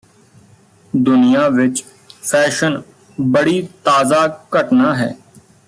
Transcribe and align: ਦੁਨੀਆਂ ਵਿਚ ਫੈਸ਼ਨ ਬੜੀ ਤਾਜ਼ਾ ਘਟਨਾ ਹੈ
ਦੁਨੀਆਂ 0.93 1.49
ਵਿਚ 1.49 1.83
ਫੈਸ਼ਨ 2.23 2.81
ਬੜੀ 3.21 3.61
ਤਾਜ਼ਾ 3.83 4.27
ਘਟਨਾ 4.55 4.93
ਹੈ 4.95 5.15